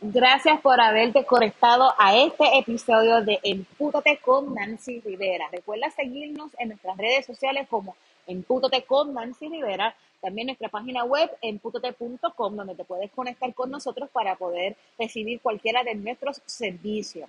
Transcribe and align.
Gracias 0.00 0.60
por 0.60 0.80
haberte 0.80 1.26
conectado 1.26 1.92
a 1.98 2.14
este 2.16 2.56
episodio 2.56 3.20
de 3.20 3.40
Empútate 3.42 4.20
con 4.24 4.54
Nancy 4.54 5.00
Rivera. 5.00 5.48
Recuerda 5.50 5.90
seguirnos 5.90 6.52
en 6.60 6.68
nuestras 6.68 6.96
redes 6.96 7.26
sociales 7.26 7.66
como 7.68 7.96
Empútate 8.28 8.84
con 8.84 9.12
Nancy 9.12 9.48
Rivera, 9.48 9.96
también 10.20 10.46
nuestra 10.46 10.68
página 10.68 11.02
web 11.02 11.28
empútate.com 11.42 12.54
donde 12.54 12.76
te 12.76 12.84
puedes 12.84 13.10
conectar 13.10 13.52
con 13.54 13.72
nosotros 13.72 14.08
para 14.10 14.36
poder 14.36 14.76
recibir 14.96 15.40
cualquiera 15.40 15.82
de 15.82 15.96
nuestros 15.96 16.42
servicios. 16.46 17.28